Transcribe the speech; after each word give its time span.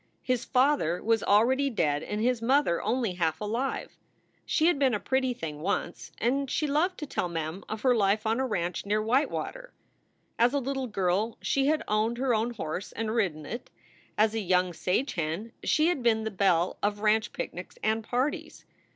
His 0.23 0.45
father 0.45 1.03
was 1.03 1.21
already 1.21 1.69
dead 1.69 2.01
and 2.01 2.19
his 2.19 2.41
mother 2.41 2.81
only 2.81 3.11
half 3.13 3.39
alive. 3.39 3.95
She 4.47 4.65
had 4.65 4.79
been 4.79 4.95
a 4.95 4.99
pretty 4.99 5.31
thing 5.35 5.59
once, 5.61 6.11
and 6.17 6.49
she 6.49 6.65
loved 6.65 6.97
to 6.97 7.05
tell 7.05 7.29
Mem 7.29 7.63
of 7.69 7.81
her 7.83 7.93
life 7.95 8.25
on 8.25 8.39
a 8.39 8.45
ranch 8.47 8.83
near 8.83 8.99
Whitewater. 8.99 9.73
As 10.39 10.55
a 10.55 10.59
little 10.59 10.87
girl 10.87 11.37
she 11.39 11.67
had 11.67 11.83
owned 11.87 12.17
her 12.17 12.33
own 12.33 12.55
horse 12.55 12.91
and 12.93 13.13
ridden 13.13 13.45
it. 13.45 13.69
As 14.17 14.33
a 14.33 14.39
young 14.39 14.73
"sage 14.73 15.13
hen" 15.13 15.51
she 15.63 15.89
had 15.89 16.01
been 16.01 16.23
the 16.23 16.31
belle 16.31 16.77
of 16.81 17.01
ranch 17.01 17.31
picnics 17.31 17.77
and 17.83 18.03
parties. 18.03 18.65